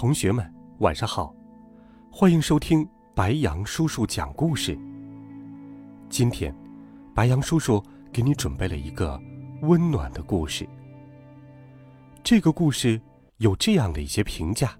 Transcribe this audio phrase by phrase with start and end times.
[0.00, 1.34] 同学们，晚上好！
[2.08, 4.78] 欢迎收听白羊叔叔讲故事。
[6.08, 6.54] 今天，
[7.12, 7.82] 白羊叔叔
[8.12, 9.20] 给你准备了一个
[9.62, 10.64] 温暖的故事。
[12.22, 13.02] 这个故事
[13.38, 14.72] 有这样的一些评价，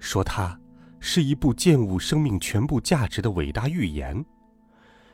[0.00, 0.58] 说它
[0.98, 4.24] 是一部见悟生命全部价值的伟大寓言，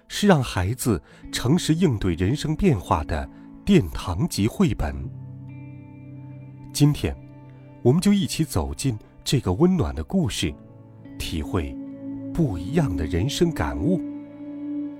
[0.09, 3.29] 是让孩子诚实应对人生变化的
[3.63, 4.97] 殿堂级绘本。
[6.73, 7.15] 今天，
[7.83, 8.99] 我们就一起走进。
[9.25, 10.55] 这个温暖的故事，
[11.19, 11.75] 体会
[12.35, 13.99] 不一样的人生感悟。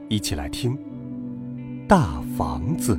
[0.09, 0.75] 一起来听
[1.87, 2.97] 《大房子》。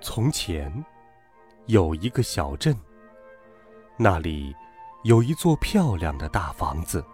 [0.00, 0.72] 从前
[1.66, 2.76] 有一个小镇，
[3.96, 4.52] 那里
[5.04, 7.04] 有一座漂亮的大房子。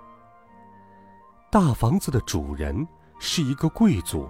[1.50, 2.88] 大房子的主人
[3.18, 4.26] 是一个贵族。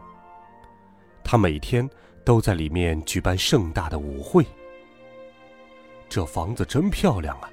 [1.24, 1.88] 他每天
[2.24, 4.44] 都在里面举办盛大的舞会。
[6.08, 7.50] 这房子真漂亮啊！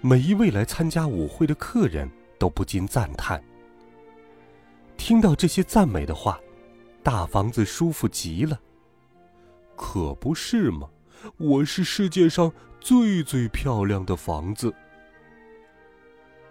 [0.00, 3.42] 每一位来参加舞会的客人都不禁赞叹。
[4.96, 6.40] 听到这些赞美的话，
[7.02, 8.60] 大房子舒服极了。
[9.76, 10.88] 可不是吗！
[11.36, 14.72] 我是世界上最最漂亮的房子。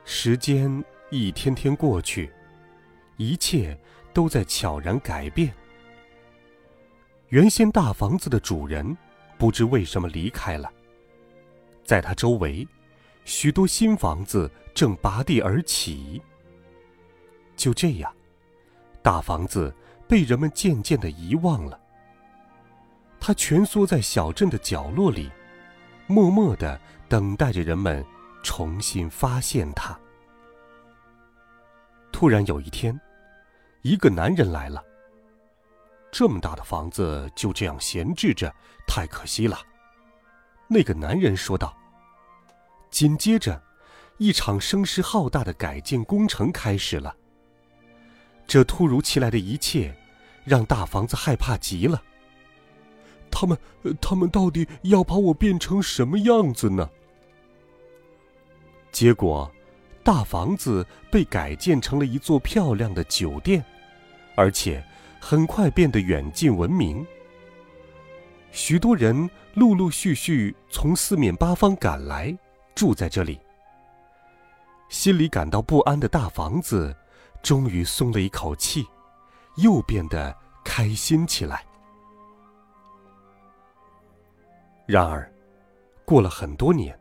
[0.04, 2.32] 时间一天天过去，
[3.18, 3.78] 一切
[4.14, 5.54] 都在悄然改变。
[7.36, 8.98] 原先大房子的主人，
[9.38, 10.72] 不知为什么离开了。
[11.84, 12.66] 在他周围，
[13.26, 16.22] 许多新房子正拔地而起。
[17.58, 18.10] 就这样，
[19.02, 19.76] 大房子
[20.08, 21.78] 被人们渐渐的遗忘了。
[23.20, 25.30] 他蜷缩在小镇的角落里，
[26.08, 26.80] 默默的
[27.10, 28.02] 等待着人们
[28.44, 30.00] 重新发现它。
[32.14, 32.98] 突然有一天，
[33.82, 34.82] 一个男人来了。
[36.18, 38.50] 这么大的房子就这样闲置着，
[38.88, 39.60] 太可惜了。”
[40.66, 41.76] 那个男人说道。
[42.90, 43.62] 紧接着，
[44.18, 47.14] 一场声势浩大的改建工程开始了。
[48.48, 49.94] 这突如其来的一切，
[50.46, 52.02] 让大房子害怕极了。
[53.30, 53.58] 他们，
[54.00, 56.90] 他们到底要把我变成什么样子呢？
[58.90, 59.52] 结果，
[60.02, 63.62] 大房子被改建成了一座漂亮的酒店，
[64.38, 64.82] 而且。
[65.28, 67.04] 很快变得远近闻名，
[68.52, 72.38] 许多人陆陆续续从四面八方赶来，
[72.76, 73.40] 住在这里。
[74.88, 76.96] 心里感到不安的大房子，
[77.42, 78.86] 终于松了一口气，
[79.56, 80.32] 又变得
[80.64, 81.66] 开心起来。
[84.86, 85.28] 然而，
[86.06, 86.96] 过了很多年，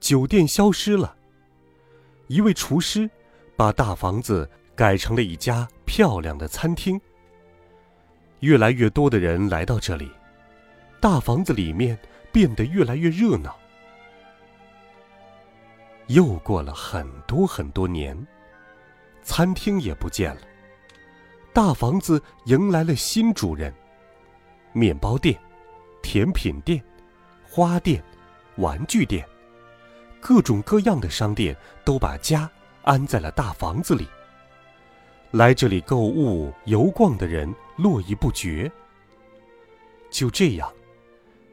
[0.00, 1.16] 酒店消失了。
[2.26, 3.10] 一位厨师
[3.56, 7.00] 把大房子改成了一家漂亮的餐厅。
[8.42, 10.10] 越来越多的人来到这里，
[11.00, 11.96] 大房子里面
[12.32, 13.56] 变得越来越热闹。
[16.08, 18.16] 又过了很多很多年，
[19.22, 20.40] 餐厅也不见了，
[21.52, 23.72] 大房子迎来了新主人。
[24.72, 25.38] 面包店、
[26.02, 26.82] 甜品店、
[27.48, 28.02] 花店、
[28.56, 29.24] 玩具店，
[30.20, 32.50] 各种各样的商店都把家
[32.82, 34.08] 安在了大房子里。
[35.30, 38.70] 来这里购物、游逛的人络绎不绝。
[40.10, 40.72] 就这样，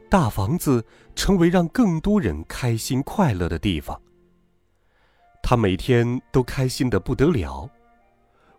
[0.08, 0.84] 大房子
[1.16, 4.00] 成为让更多人开心快乐的地方。
[5.42, 7.68] 他每天都开心的不得了。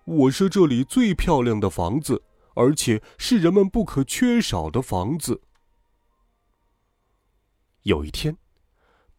[0.03, 2.23] 我是这里最漂亮的房子，
[2.55, 5.41] 而且是人们不可缺少的房子。
[7.83, 8.35] 有一天，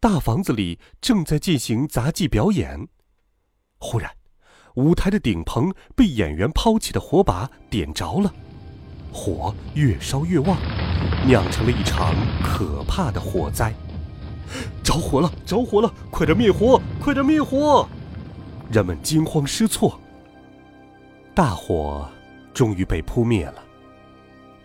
[0.01, 2.89] 大房子里正在进行杂技表演，
[3.79, 4.11] 忽然。
[4.75, 8.35] 舞台的顶棚被演员抛弃的火把点着了，
[9.13, 10.57] 火越烧越旺，
[11.27, 13.73] 酿成了一场可怕的火灾。
[14.83, 15.31] 着火了！
[15.47, 15.93] 着火了！
[16.11, 16.81] 快点灭火！
[17.01, 17.89] 快点灭火！
[18.71, 19.99] 人们惊慌失措。
[21.35, 22.09] 大火
[22.53, 23.63] 终于被扑灭了，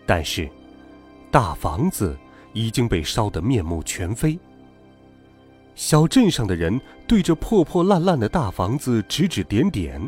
[0.06, 0.48] 但是
[1.30, 2.16] 大房子
[2.52, 4.38] 已经被烧得面目全非。
[5.74, 10.00] 小镇上的人对着破破烂烂的大房子指指点点。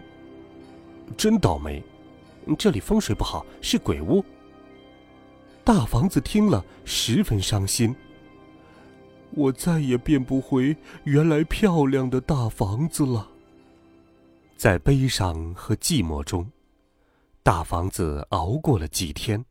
[1.17, 1.83] 真倒霉，
[2.59, 4.25] 这里风水不好，是鬼屋。
[5.63, 7.95] 大房子听了十分伤心。
[9.33, 13.29] 我再也变不回原来漂亮的大房子了。
[14.57, 16.51] 在悲伤和寂寞中，
[17.43, 19.45] 大房子熬过了几天。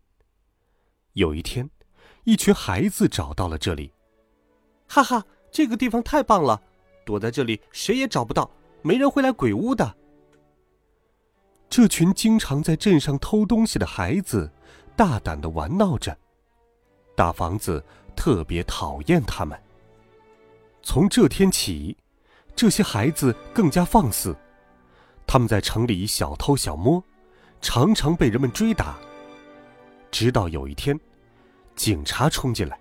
[1.13, 1.69] 有一天，
[2.25, 3.91] 一群孩子找到了这里。
[4.87, 6.61] 哈哈，这个地方太棒了，
[7.05, 8.51] 躲在这里谁也找不到，
[8.81, 9.95] 没人会来鬼屋的。
[11.69, 14.51] 这群经常在镇上偷东西的孩子，
[14.95, 16.17] 大胆的玩闹着。
[17.15, 17.83] 大房子
[18.15, 19.57] 特别讨厌他们。
[20.81, 21.95] 从这天起，
[22.55, 24.35] 这些孩子更加放肆。
[25.27, 27.03] 他们在城里小偷小摸，
[27.61, 28.97] 常常被人们追打。
[30.09, 30.99] 直到有一天，
[31.75, 32.79] 警察冲进来，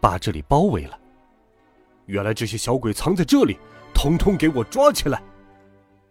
[0.00, 0.96] 把这里包围了。
[2.06, 3.58] 原来这些小鬼藏在这里，
[3.92, 5.20] 统统给我抓起来！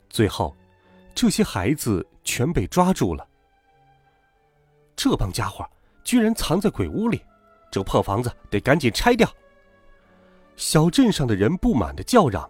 [0.09, 0.53] 最后，
[1.15, 3.25] 这些孩子全被抓住了。
[4.97, 5.65] 这帮家伙
[6.03, 7.24] 居然藏在鬼屋里，
[7.71, 9.31] 这破房子得赶紧拆掉！
[10.57, 12.50] 小镇上的人不满的叫嚷：“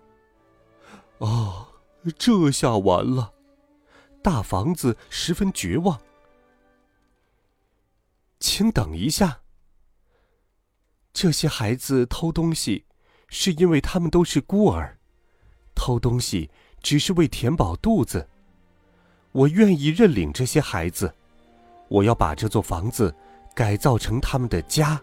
[1.20, 1.68] 啊，
[2.18, 3.34] 这下完了！”
[4.24, 6.00] 大房子十分绝望。
[8.40, 9.42] 请等一下。
[11.14, 12.86] 这些孩子偷东西，
[13.28, 14.98] 是因为他们都是孤儿，
[15.76, 16.50] 偷东西
[16.82, 18.30] 只是为填饱肚子。
[19.38, 21.14] 我愿意认领这些孩子，
[21.90, 23.14] 我要把这座房子
[23.54, 25.00] 改造成他们的家。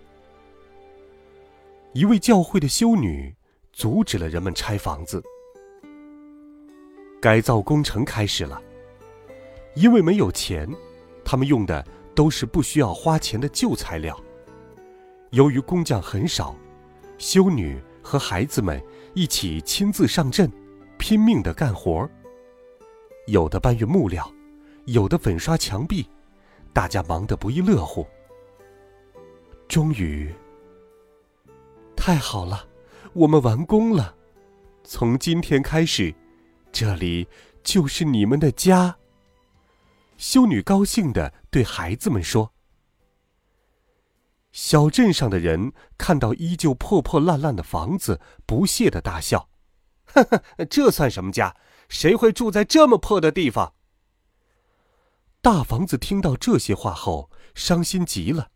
[1.92, 3.32] 一位教会的修女
[3.72, 5.22] 阻止了人们拆房子。
[7.20, 8.60] 改造工程开始了。
[9.76, 10.69] 因为没有钱，
[11.25, 14.20] 他们用的都是不需要花钱的旧材料。
[15.31, 16.56] 由于工匠很少，
[17.19, 18.82] 修女和孩子们
[19.14, 20.50] 一起亲自上阵，
[20.98, 22.10] 拼命的干活。
[23.26, 24.31] 有的搬运木料，
[24.87, 26.06] 有的粉刷墙壁，
[26.73, 28.06] 大家忙得不亦乐乎。
[29.67, 30.32] 终于。
[31.97, 32.67] 太好了，
[33.15, 34.15] 我们完工了。
[34.82, 36.15] 从今天开始，
[36.71, 37.26] 这里
[37.62, 38.94] 就是你们的家。
[40.19, 42.53] 修女高兴的对孩子们说。
[44.53, 49.49] 小镇上的人看到依旧破破烂烂的房子，不屑的大笑
[50.12, 51.56] ：“呵呵，这算什么家？
[51.94, 53.75] 谁会住在这么破的地方？”
[55.41, 58.50] 大房子听到这些话后，伤心极了。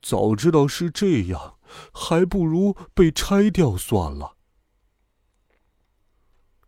[0.00, 1.56] 早知道是这样。
[1.92, 4.36] 还不如被拆掉算了。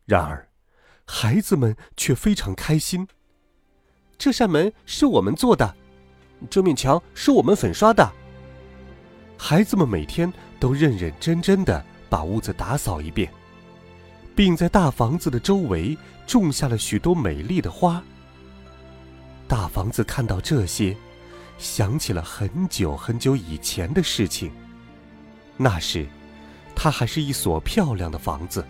[0.04, 0.50] 然而，
[1.06, 3.08] 孩子们却非常开心。
[4.18, 5.74] 这扇门是我们做的，
[6.50, 8.12] 这面墙是我们粉刷的。
[9.38, 13.32] 孩子们每天都认认真真的把屋子打扫一遍，
[14.40, 15.94] 并在大房子的周围
[16.26, 18.02] 种下了许多美丽的花。
[19.46, 20.96] 大房子看到这些，
[21.58, 24.50] 想起了很久很久以前的事情。
[25.58, 26.08] 那时，
[26.74, 28.64] 它还是一所漂亮的房子，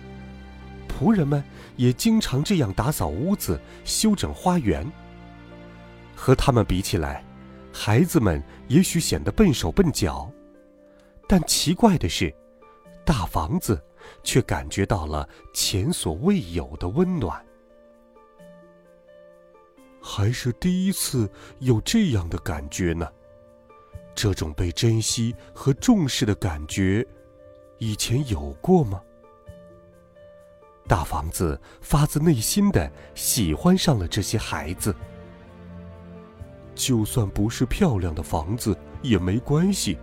[0.89, 1.41] 仆人们
[1.77, 4.85] 也经常这样打扫屋子、修整花园。
[6.17, 7.25] 和他们比起来，
[7.73, 10.29] 孩子们也许显得笨手笨脚，
[11.29, 12.35] 但奇怪的是，
[13.07, 13.81] 大房子
[14.23, 17.45] 却感觉到了前所未有的温暖。
[20.03, 23.09] 还是第一次有这样的感觉呢。
[24.15, 27.07] 这种被珍惜和重视的感觉，
[27.79, 29.01] 以前有过吗？
[30.89, 34.95] 大房子发自内心的喜欢上了这些孩子。
[36.75, 39.97] 就算不是漂亮的房子也没关系，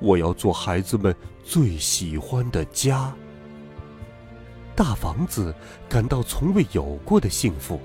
[0.00, 3.16] 我要做孩子们最喜欢的家。
[4.80, 5.54] 大房子
[5.90, 7.78] 感到从未有过的幸福，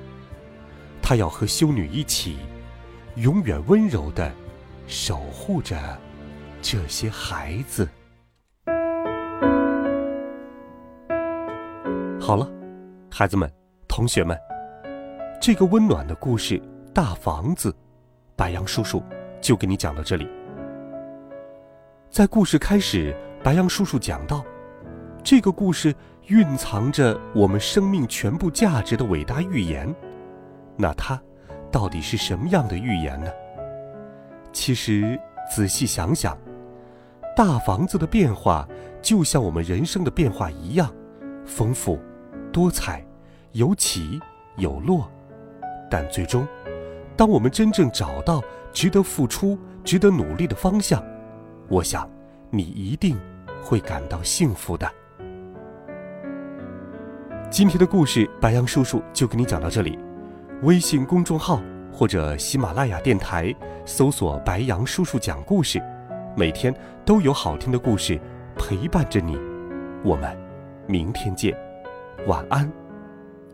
[1.02, 2.38] 他要和修女一起，
[3.16, 4.32] 永远温柔的。
[4.88, 5.78] 守护着
[6.62, 7.86] 这些孩子。
[12.18, 12.50] 好了，
[13.12, 13.52] 孩子们、
[13.90, 14.40] 同学们，
[15.42, 16.58] 这个温暖的故事
[16.94, 17.72] 《大房子》，
[18.38, 19.04] 白杨叔叔
[19.42, 20.26] 就给你讲到这里。
[22.10, 24.46] 在故事开始，白杨叔叔讲到，
[25.24, 25.94] 这个故事
[26.28, 29.94] 蕴藏着我们生命全部价值的伟大预言。
[30.76, 31.22] 那它
[31.72, 33.30] 到底是什么样的预言呢？
[34.52, 35.20] 其实，
[35.54, 36.38] 仔细想想，
[37.36, 38.68] 大房子的变化
[39.02, 40.92] 就像我们人生的变化一样，
[41.46, 42.00] 丰富、
[42.52, 43.06] 多彩，
[43.52, 44.20] 有起
[44.58, 45.10] 有落。
[45.92, 46.48] 但最终，
[47.16, 48.42] 当我们真正找到
[48.74, 51.04] 值得付出、值得努力的方向，
[51.68, 52.10] 我想，
[52.50, 53.16] 你一定
[53.62, 54.90] 会感到幸福的。
[57.50, 59.98] 今天的故事，白杨叔叔就给你讲到这里。
[60.64, 61.62] 微信公众号。
[61.98, 65.82] 或者喜马拉雅电台搜索“白杨叔叔讲故事”，
[66.36, 66.76] 每天
[67.06, 68.20] 都有好听的故事
[68.58, 69.40] 陪伴着你。
[70.04, 70.38] 我们
[70.88, 71.58] 明天见，
[72.28, 72.70] 晚安，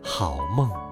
[0.02, 0.91] 好梦。